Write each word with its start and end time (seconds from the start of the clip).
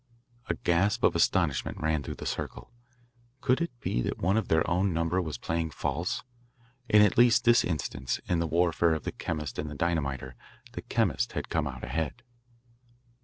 A 0.49 0.55
gasp 0.55 1.03
of 1.03 1.15
astonishment 1.15 1.79
ran 1.79 2.01
through 2.01 2.15
the 2.15 2.25
circle. 2.25 2.71
Could 3.39 3.61
it 3.61 3.69
be 3.81 4.01
that 4.01 4.17
one 4.17 4.35
of 4.35 4.47
their 4.47 4.67
own 4.67 4.93
number 4.95 5.21
was 5.21 5.37
playing 5.37 5.69
false? 5.69 6.23
In 6.89 7.03
at 7.03 7.19
least 7.19 7.45
this 7.45 7.63
instance 7.63 8.19
in 8.27 8.39
the 8.39 8.47
warfare 8.47 8.95
of 8.95 9.03
the 9.03 9.11
chemist 9.11 9.59
and 9.59 9.69
the 9.69 9.75
dynamiter 9.75 10.35
the 10.71 10.81
chemist 10.81 11.33
had 11.33 11.49
come 11.49 11.67
out 11.67 11.83
ahead. 11.83 12.23